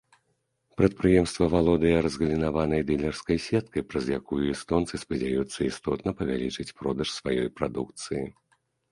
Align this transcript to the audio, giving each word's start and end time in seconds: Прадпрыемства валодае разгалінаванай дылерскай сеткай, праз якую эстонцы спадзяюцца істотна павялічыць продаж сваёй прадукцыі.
Прадпрыемства 0.77 1.45
валодае 1.55 1.97
разгалінаванай 2.05 2.81
дылерскай 2.89 3.37
сеткай, 3.47 3.81
праз 3.89 4.05
якую 4.19 4.39
эстонцы 4.53 4.93
спадзяюцца 5.03 5.59
істотна 5.71 6.09
павялічыць 6.23 6.67
продаж 6.81 7.13
сваёй 7.19 7.45
прадукцыі. 7.61 8.23